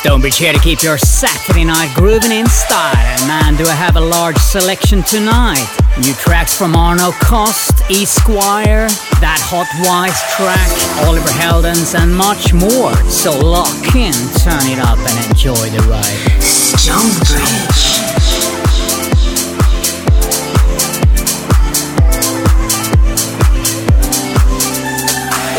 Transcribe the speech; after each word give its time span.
Stonebridge 0.00 0.38
here 0.38 0.54
to 0.54 0.58
keep 0.60 0.82
your 0.82 0.96
Saturday 0.96 1.62
night 1.62 1.94
grooving 1.94 2.32
in 2.32 2.46
style. 2.46 2.96
And 2.96 3.28
man, 3.28 3.54
do 3.56 3.66
I 3.66 3.74
have 3.74 3.96
a 3.96 4.00
large 4.00 4.38
selection 4.38 5.02
tonight. 5.02 5.68
New 6.00 6.14
tracks 6.14 6.56
from 6.56 6.74
Arno 6.74 7.10
Cost, 7.20 7.82
Esquire, 7.90 8.88
that 9.20 9.38
Hot 9.44 9.68
Wise 9.84 10.16
track, 10.40 10.72
Oliver 11.06 11.28
Heldens, 11.28 11.94
and 11.94 12.16
much 12.16 12.54
more. 12.54 12.96
So 13.10 13.38
lock 13.44 13.94
in, 13.94 14.16
turn 14.40 14.64
it 14.72 14.78
up, 14.80 14.96
and 14.96 15.16
enjoy 15.28 15.68
the 15.68 15.84
ride. 15.84 16.40
Stonebridge. 16.40 18.00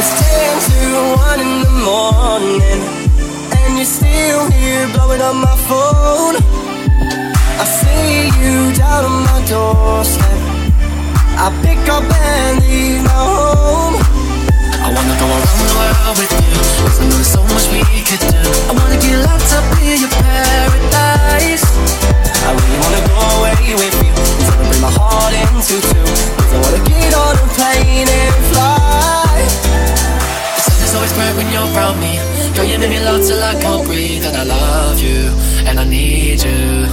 It's 0.01 0.11
10 0.17 0.65
to 0.65 1.13
1 1.29 1.39
in 1.41 1.61
the 1.61 1.69
morning 1.85 2.90
you're 3.81 3.89
still 3.89 4.51
here 4.51 4.85
blowing 4.93 5.21
up 5.21 5.33
my 5.33 5.57
phone. 5.65 6.37
I 7.57 7.65
see 7.65 8.29
you 8.37 8.77
down 8.77 9.05
on 9.09 9.25
my 9.25 9.41
doorstep. 9.49 10.37
I 11.41 11.49
pick 11.65 11.81
up 11.89 12.05
and 12.05 12.61
leave 12.61 13.01
my 13.01 13.09
home. 13.09 13.97
I 14.85 14.93
wanna 14.93 15.15
go 15.17 15.25
around 15.25 15.57
the 15.65 15.73
world 15.81 16.15
with 16.21 16.29
you. 16.29 16.61
Cause 16.85 16.99
I 17.01 17.09
know 17.09 17.17
there's 17.17 17.33
so 17.33 17.41
much 17.49 17.65
we 17.73 17.81
could 18.05 18.21
do. 18.21 18.43
I 18.69 18.73
wanna 18.77 19.01
get 19.01 19.17
locked 19.25 19.49
up 19.57 19.65
in 19.81 19.97
your 20.05 20.13
paradise. 20.13 21.65
I 22.45 22.53
really 22.53 22.77
wanna 22.85 23.01
go 23.09 23.17
away 23.41 23.65
with 23.81 23.97
you. 23.97 24.13
Cause 24.13 24.49
I'll 24.61 24.61
bring 24.69 24.81
my 24.85 24.93
heart 24.93 25.33
into 25.41 25.81
two. 25.81 26.05
Cause 26.37 26.53
I 26.53 26.57
wanna 26.61 26.85
get 26.85 27.17
on 27.17 27.33
a 27.33 27.45
plane 27.57 28.05
and 28.05 28.37
fly. 28.53 30.20
It's 30.91 30.97
always 30.97 31.13
bright 31.13 31.35
when 31.37 31.47
you're 31.53 31.71
around 31.71 32.01
me. 32.03 32.19
Girl, 32.53 32.65
you 32.65 32.77
make 32.77 32.89
me 32.89 32.99
love 32.99 33.23
till 33.25 33.41
I 33.41 33.55
can't 33.63 33.87
breathe. 33.87 34.25
And 34.25 34.35
I 34.35 34.43
love 34.43 34.99
you, 34.99 35.31
and 35.63 35.79
I 35.79 35.85
need 35.85 36.43
you. 36.43 36.83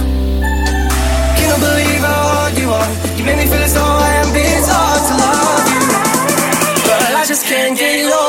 Can't 1.35 1.59
believe 1.59 2.03
how 2.07 2.23
hard 2.31 2.57
you 2.57 2.69
are. 2.71 2.91
You 3.19 3.23
make 3.27 3.39
me 3.43 3.45
feel 3.51 3.59
as 3.59 3.73
though 3.73 3.83
I 3.83 4.11
am 4.23 4.29
being 4.31 4.63
taught 4.63 5.03
to 5.03 5.15
love 5.19 5.65
you. 5.75 5.83
But 6.87 7.11
I 7.11 7.25
just 7.27 7.43
can't 7.45 7.77
get 7.77 8.05
enough. 8.05 8.28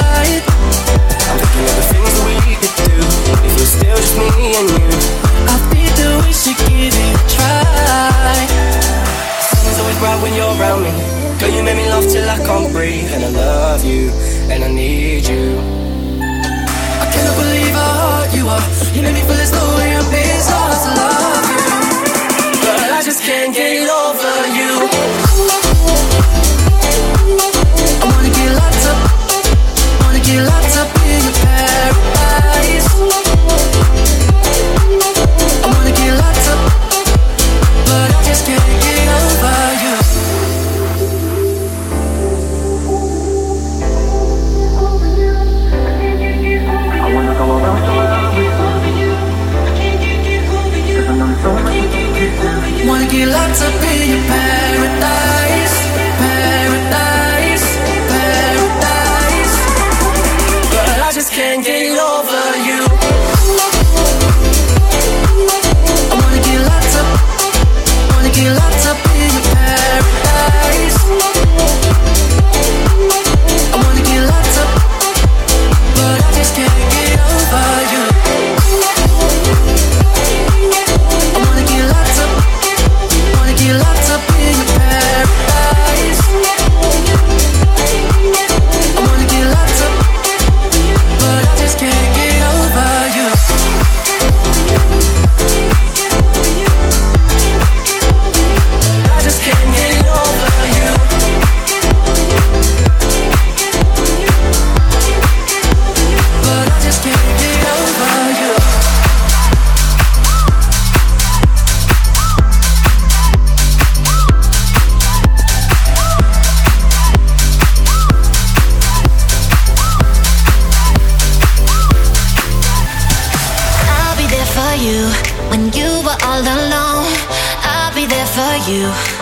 you. 128.71 129.20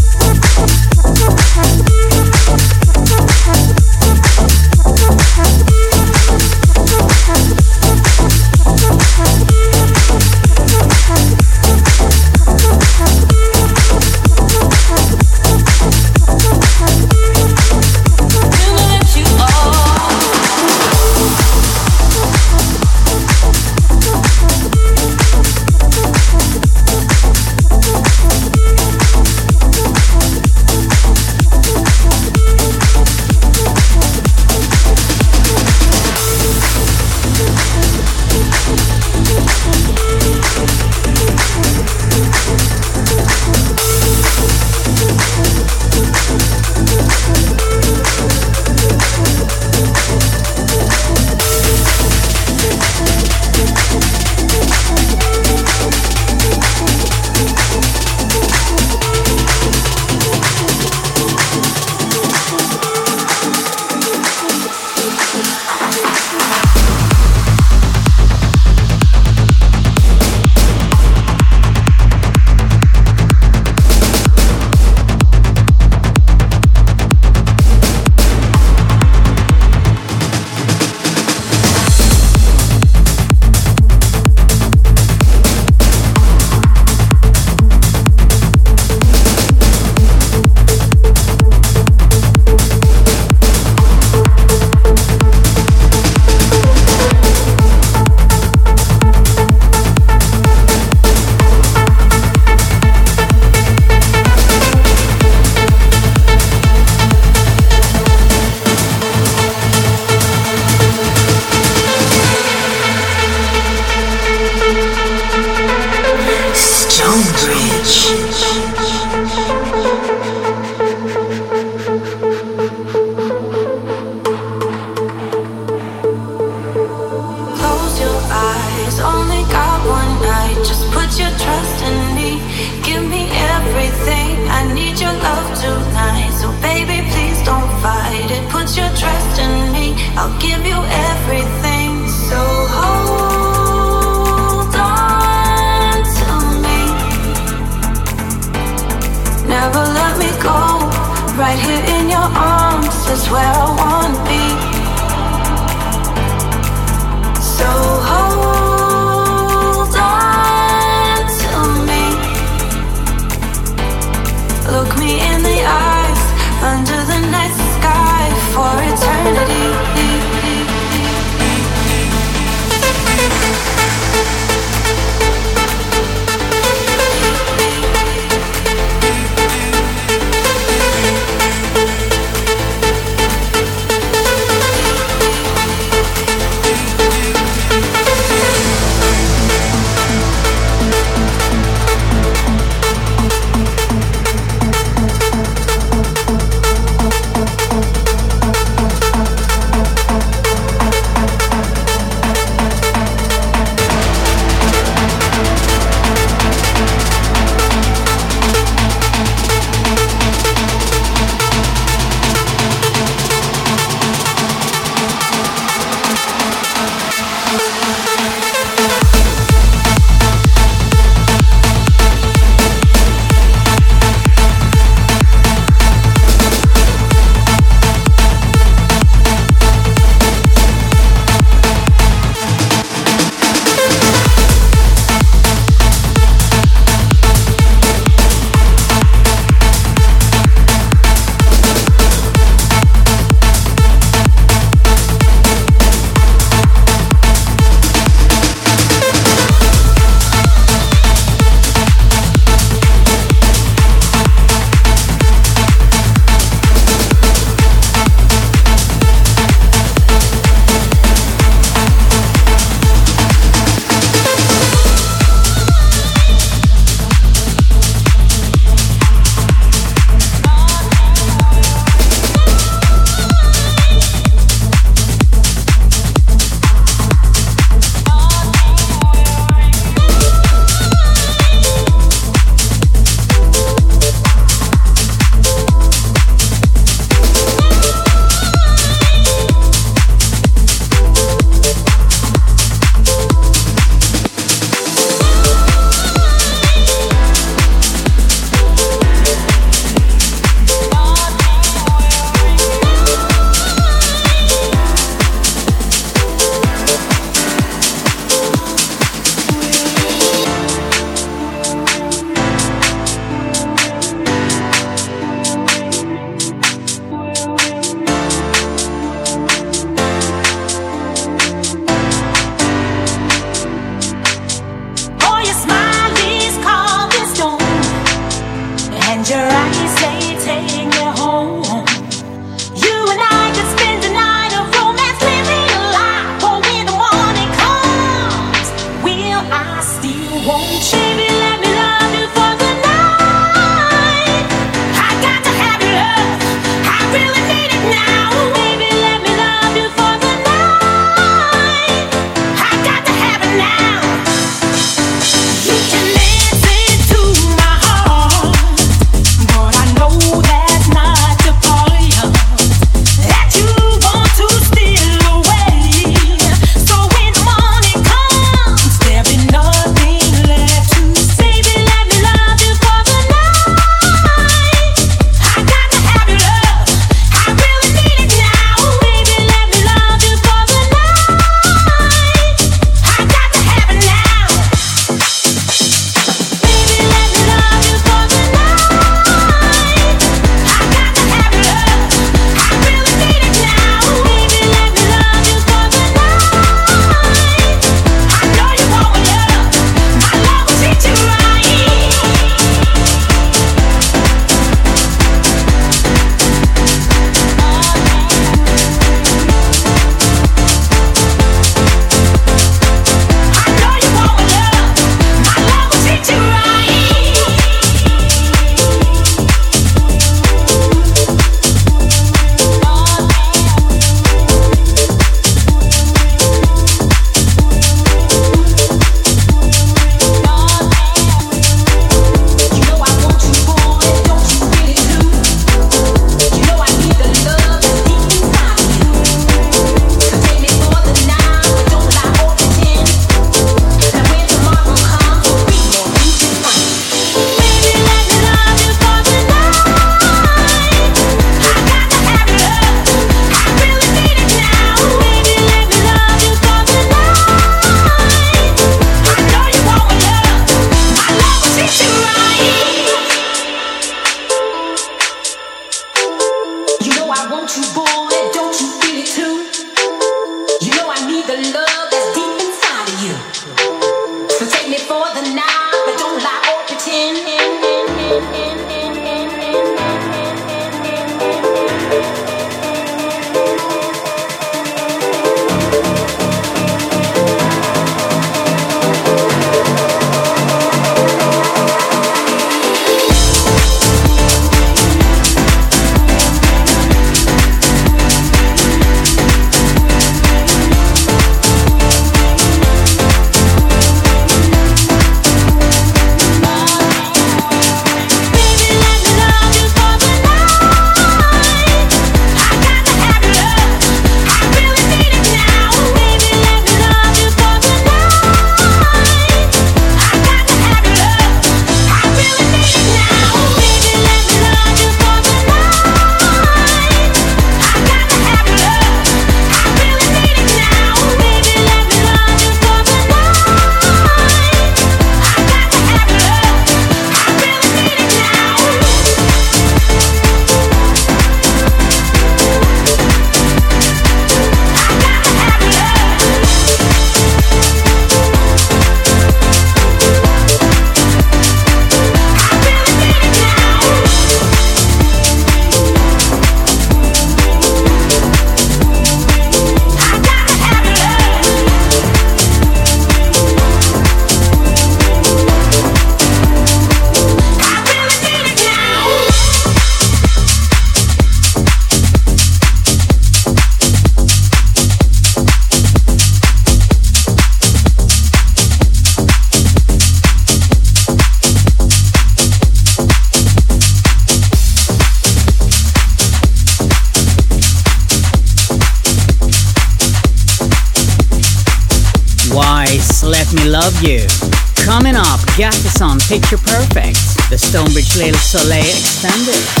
Coming 595.05 595.35
off, 595.35 595.61
Gason, 595.77 596.39
picture 596.49 596.77
Perfect, 596.77 597.37
the 597.69 597.77
Stonebridge 597.77 598.35
Little 598.35 598.57
Soleil 598.57 599.05
Extended. 599.05 600.00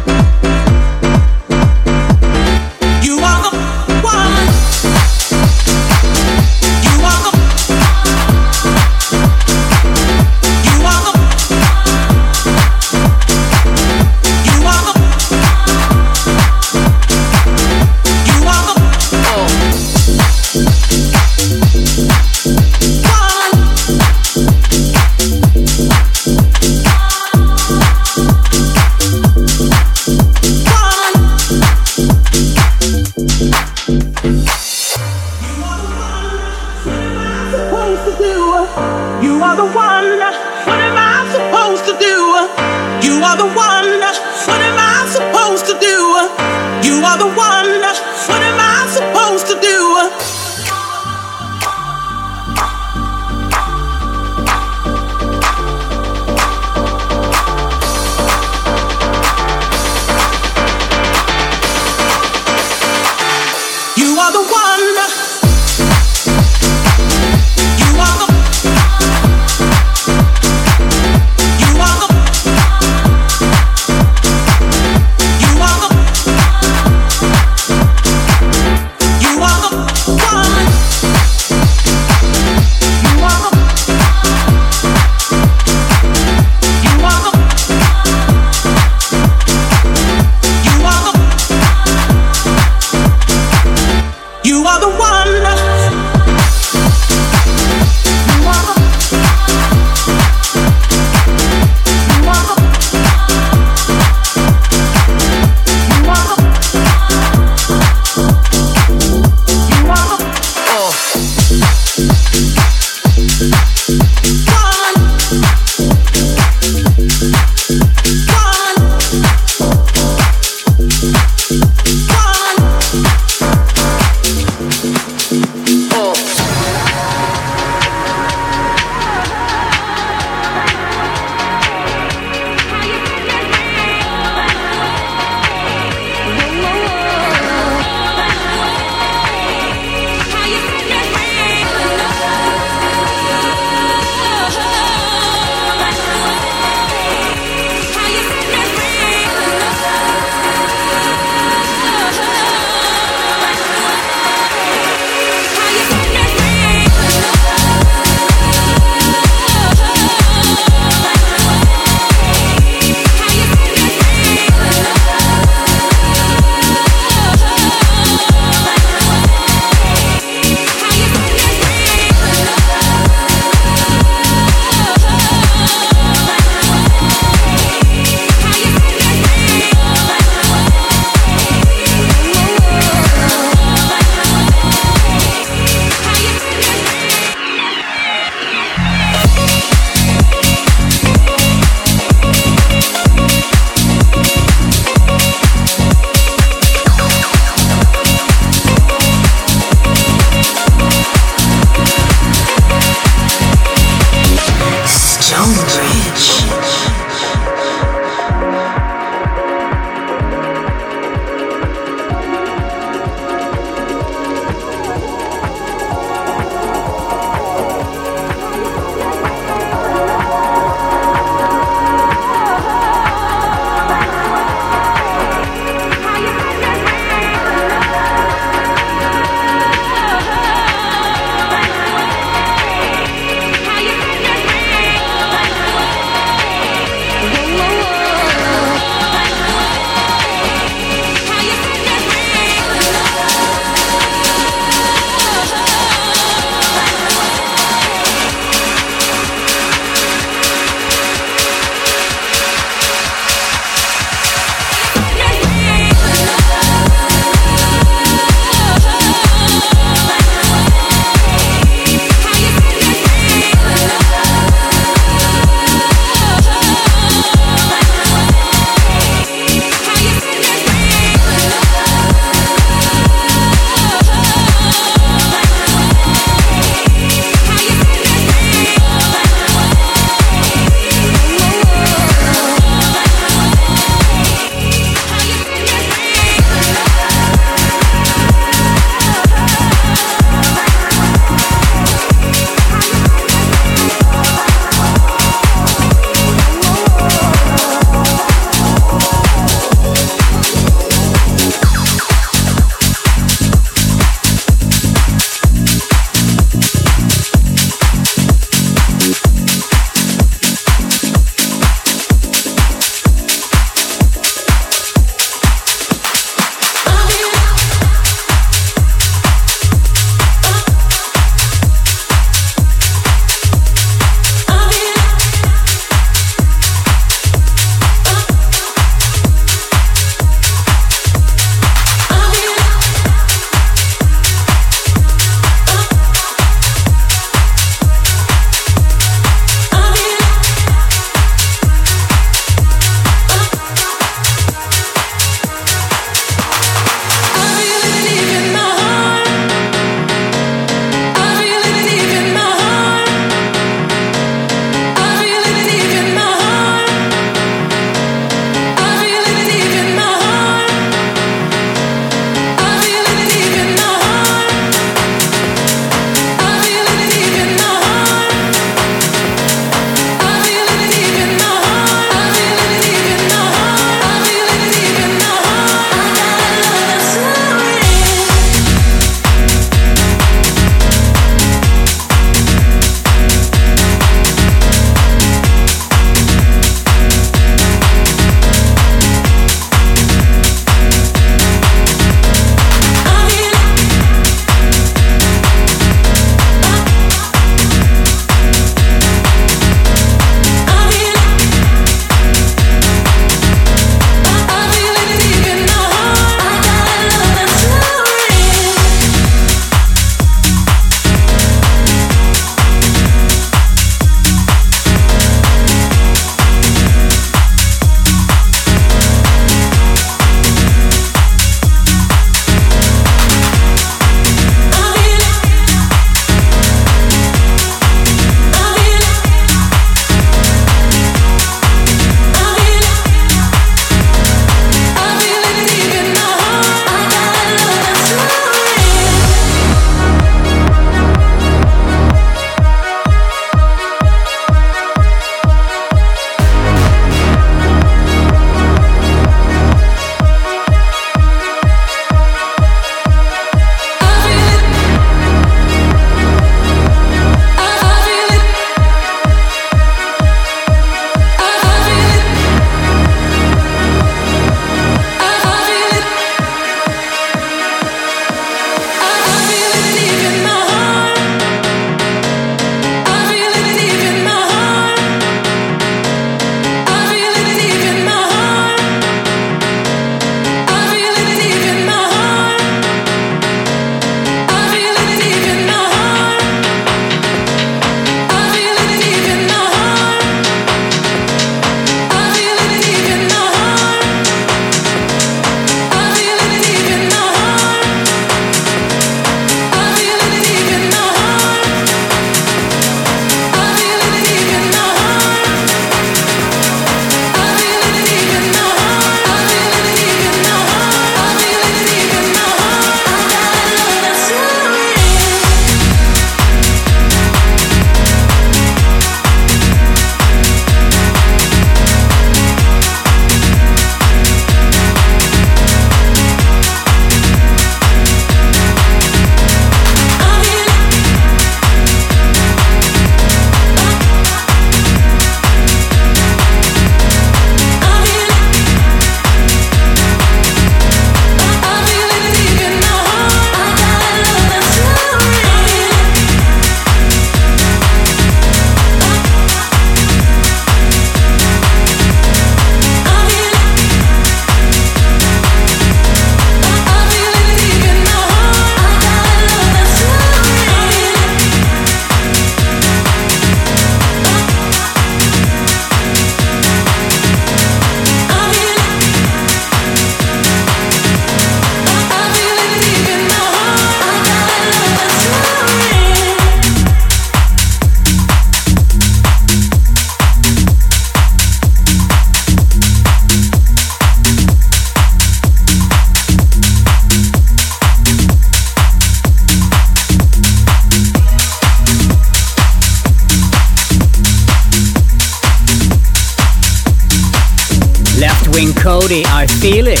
featuring 598.62 598.82
Cody, 598.82 599.22
I 599.26 599.46
Feel 599.46 599.88
It. 599.88 600.00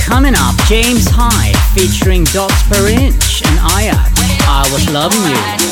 Coming 0.00 0.34
up, 0.36 0.54
James 0.68 1.06
Hype 1.10 1.56
featuring 1.74 2.22
Dots 2.24 2.62
Per 2.68 2.88
Inch 2.88 3.42
and 3.44 3.58
Ayak, 3.74 4.12
I 4.46 4.68
Was 4.72 4.88
Loving 4.92 5.22
You. 5.22 5.65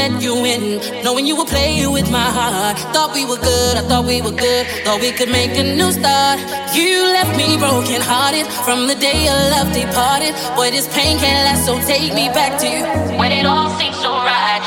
let 0.00 0.22
you 0.22 0.34
in, 0.46 0.80
knowing 1.04 1.26
you 1.26 1.36
were 1.36 1.44
playing 1.44 1.92
with 1.92 2.08
my 2.10 2.28
heart. 2.38 2.78
Thought 2.94 3.12
we 3.12 3.24
were 3.30 3.42
good, 3.52 3.74
I 3.80 3.82
thought 3.88 4.06
we 4.06 4.22
were 4.22 4.36
good, 4.46 4.64
thought 4.84 5.00
we 5.04 5.12
could 5.12 5.28
make 5.28 5.52
a 5.62 5.64
new 5.78 5.92
start. 5.92 6.38
You 6.72 7.04
left 7.16 7.36
me 7.36 7.58
broken 7.58 8.00
hearted 8.00 8.46
from 8.64 8.86
the 8.90 8.96
day 9.06 9.18
your 9.28 9.40
love 9.54 9.68
departed. 9.76 10.32
Boy, 10.56 10.70
this 10.70 10.88
pain 10.96 11.18
can't 11.18 11.44
last, 11.46 11.66
so 11.66 11.72
take 11.92 12.14
me 12.14 12.28
back 12.38 12.52
to 12.62 12.66
you. 12.74 12.82
When 13.20 13.30
it 13.30 13.44
all 13.44 13.68
seems 13.78 13.98
so 14.00 14.10
right, 14.32 14.60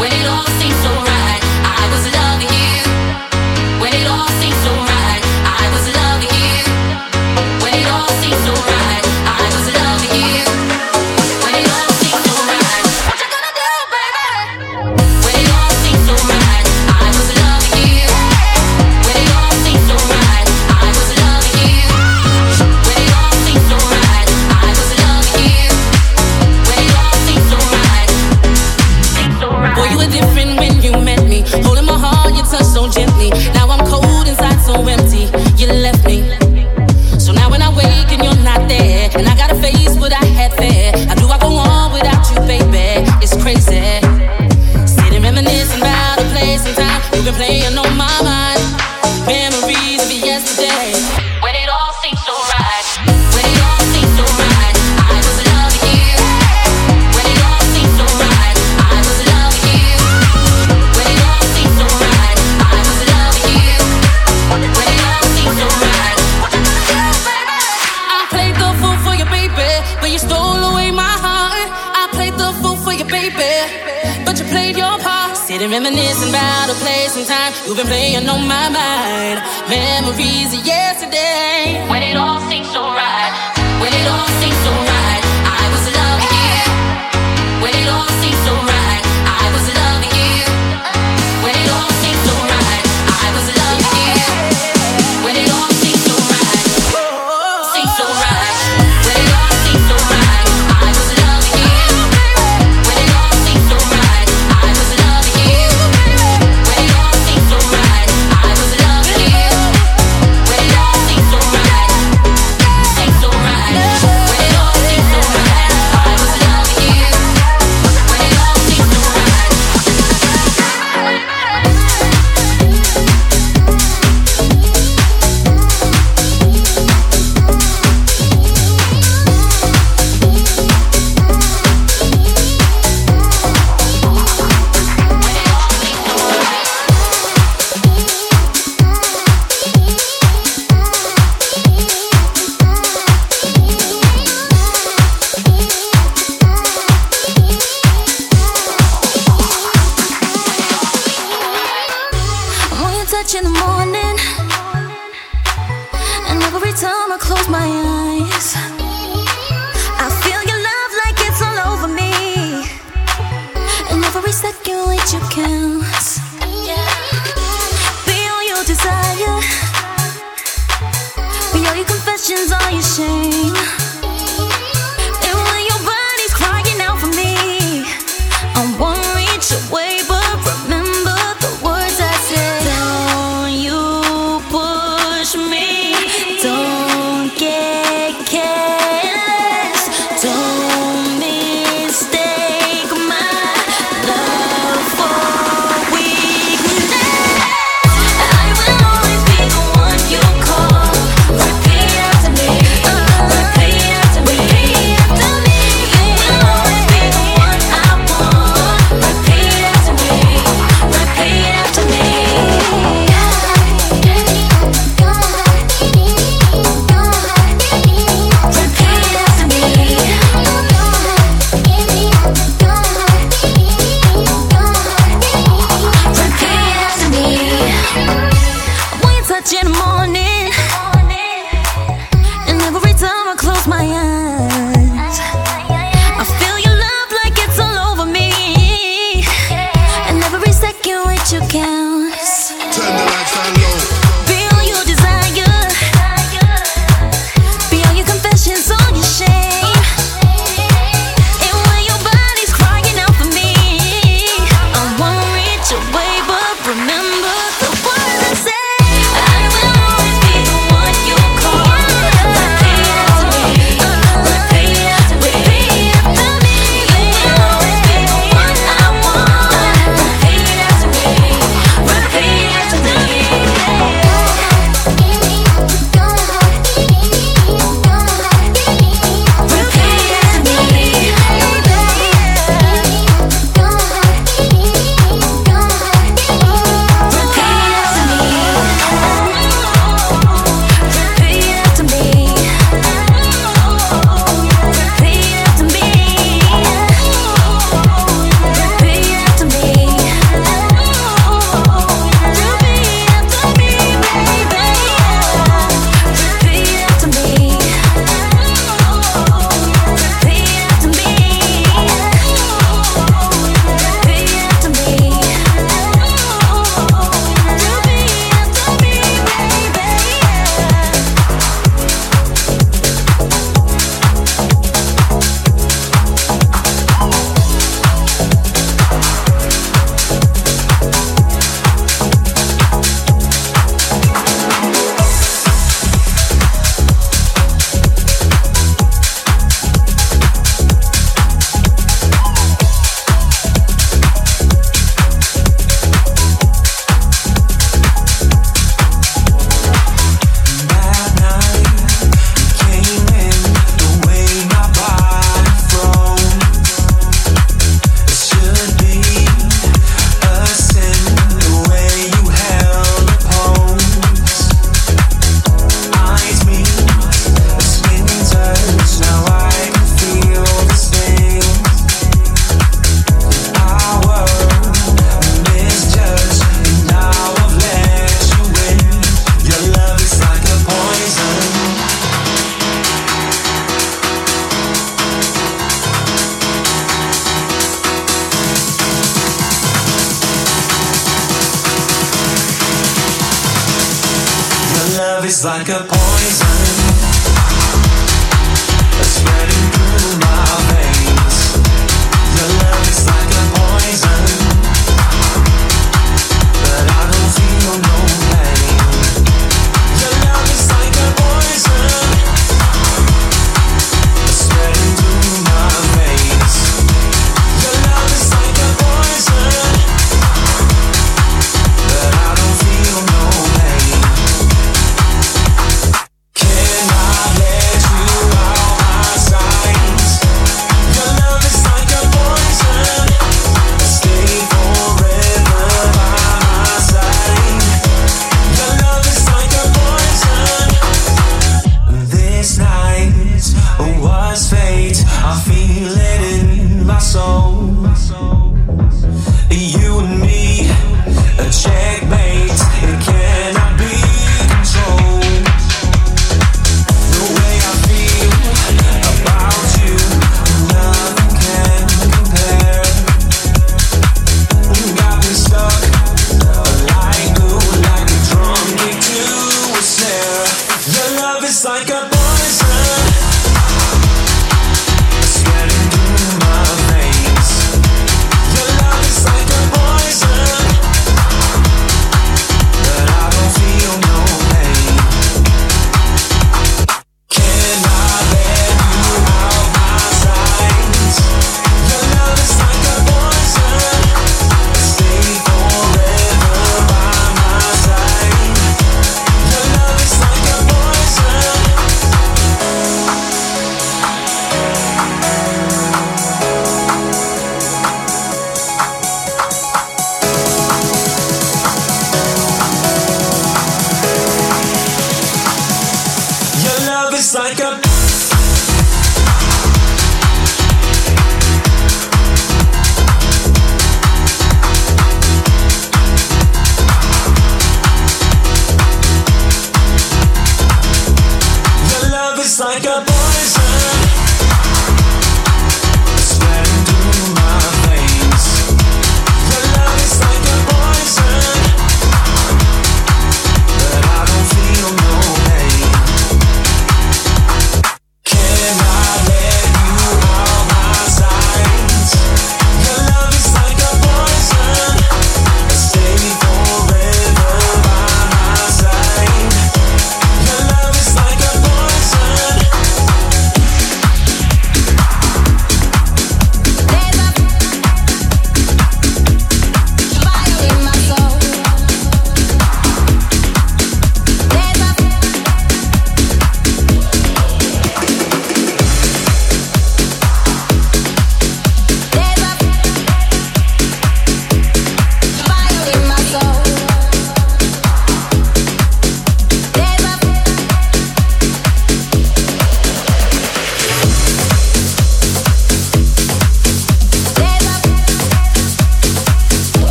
when 0.00 0.10
it 0.10 0.26
all 0.26 0.39
Sitting 75.60 75.74
reminiscing 75.74 76.30
about 76.30 76.70
a 76.70 76.74
place 76.80 77.18
and 77.18 77.26
time 77.26 77.52
you've 77.66 77.76
been 77.76 77.86
playing 77.86 78.26
on 78.30 78.48
my 78.48 78.70
mind. 78.70 79.44
Memories 79.68 80.58
of 80.58 80.64
yesterday. 80.64 81.86
When 81.90 82.02
it 82.02 82.16
all 82.16 82.40
seems 82.48 82.72
so 82.72 82.80
right. 82.80 83.30
When 83.78 83.92
it 83.92 84.06
all 84.08 84.26
seems 84.40 84.56
so 84.64 84.70
right. 84.70 84.99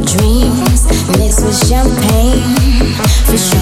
Put 0.00 0.14
it 3.34 3.54
out. 3.54 3.58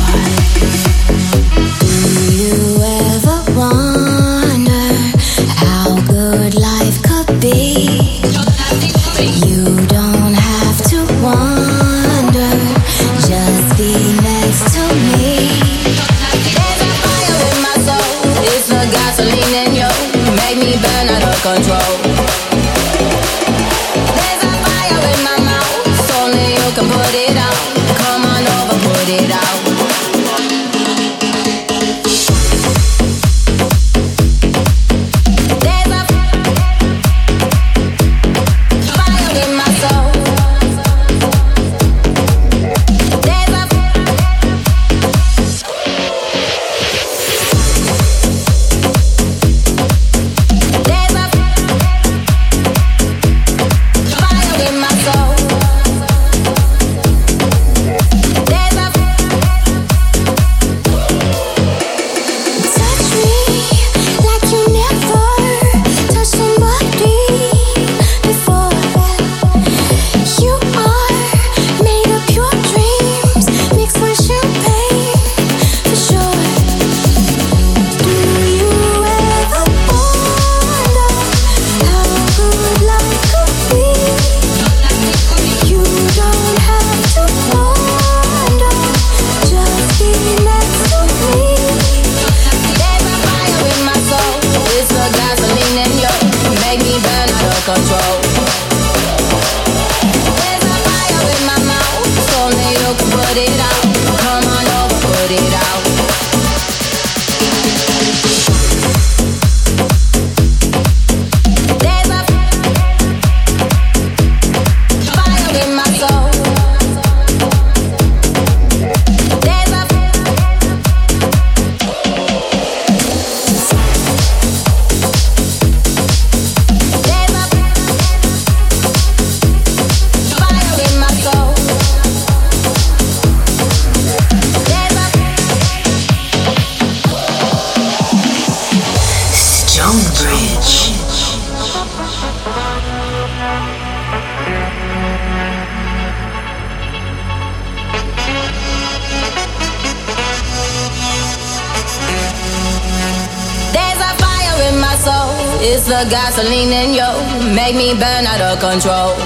Control. 158.76 159.16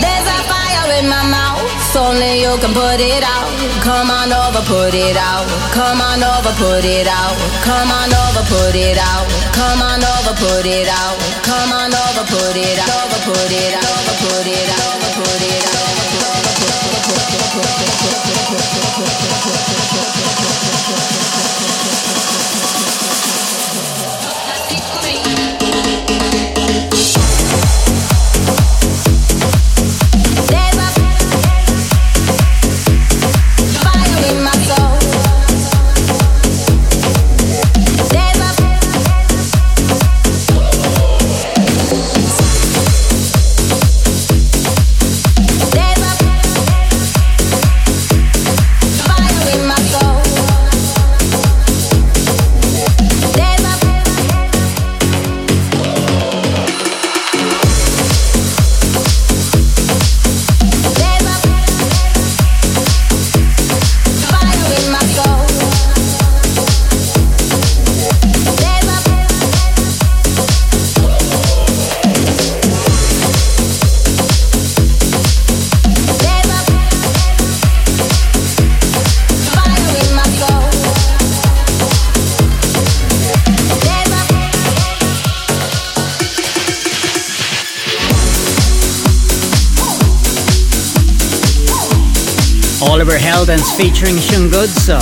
There's 0.00 0.28
a 0.36 0.40
fire 0.48 0.88
in 0.96 1.04
my 1.12 1.20
mouth, 1.28 1.60
only 1.92 2.40
you 2.40 2.56
can 2.56 2.72
put 2.72 2.96
it 2.96 3.20
out. 3.20 3.52
Come 3.84 4.08
on 4.08 4.32
over, 4.32 4.64
put 4.64 4.96
it 4.96 5.16
out. 5.16 5.44
Come 5.76 6.00
on 6.00 6.24
over, 6.24 6.56
put 6.56 6.88
it 6.88 7.06
out. 7.06 7.36
Come 7.68 7.92
on 7.92 8.08
over, 8.08 8.44
put 8.48 8.72
it 8.72 8.96
out. 8.96 9.28
Come 9.52 9.84
on 9.84 10.00
over, 10.00 10.32
put 10.40 10.64
it 10.64 10.88
out. 10.88 11.20
Come 11.44 11.72
on 11.72 11.92
over, 11.92 12.24
put 12.32 12.56
it 12.56 12.80
out. 12.80 13.12
Over, 13.12 13.20
put 13.28 13.52
it 13.52 13.76
out. 13.76 13.92
Over, 13.92 14.14
put 14.24 14.46
it 14.48 14.72
out. 14.72 14.96
Over, 14.96 15.10
put 15.20 15.42
it 15.44 15.64
out. 15.68 15.74
Oliver 16.24 16.64
Heldens 93.24 93.74
featuring 93.74 94.16
Shungudzo. 94.16 95.00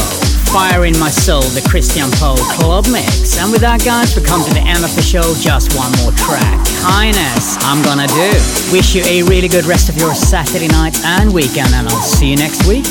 Fire 0.53 0.85
in 0.85 0.97
My 1.01 1.11
Soul, 1.11 1.43
the 1.59 1.67
Christian 1.69 2.09
Paul 2.13 2.37
Club 2.55 2.87
Mix. 2.93 3.37
And 3.39 3.51
with 3.51 3.63
that, 3.63 3.85
guys, 3.85 4.15
we 4.15 4.23
come 4.23 4.45
to 4.45 4.55
the 4.55 4.61
end 4.61 4.85
of 4.85 4.95
the 4.95 5.03
show. 5.03 5.35
Just 5.43 5.75
one 5.75 5.91
more 5.99 6.13
track. 6.13 6.61
Highness, 6.87 7.59
I'm 7.67 7.83
gonna 7.83 8.07
do. 8.07 8.31
Wish 8.71 8.95
you 8.95 9.03
a 9.03 9.25
really 9.25 9.49
good 9.49 9.65
rest 9.65 9.89
of 9.89 9.97
your 9.97 10.15
Saturday 10.15 10.69
night 10.69 10.95
and 11.05 11.35
weekend, 11.35 11.75
and 11.75 11.89
I'll 11.89 12.03
see 12.03 12.31
you 12.31 12.37
next 12.37 12.65
week. 12.69 12.87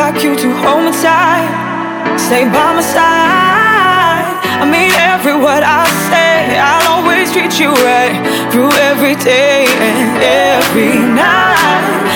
Like 0.00 0.24
you 0.24 0.34
to 0.34 0.50
hold 0.64 0.82
me 0.86 0.92
tight, 0.92 1.52
stay 2.16 2.44
by 2.44 2.72
my 2.72 2.80
side. 2.80 4.32
I 4.62 4.64
mean 4.64 4.92
every 4.96 5.36
word 5.36 5.62
I 5.62 5.84
say, 6.08 6.56
I'll 6.56 6.96
always 6.96 7.30
treat 7.30 7.60
you 7.60 7.68
right 7.68 8.16
through 8.50 8.72
every 8.90 9.14
day 9.16 9.68
and 9.68 10.16
every 10.56 10.96
night. 10.96 12.09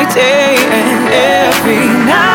Every 0.00 0.14
day 0.14 0.56
and 0.56 1.12
every 1.12 1.86
night. 2.06 2.29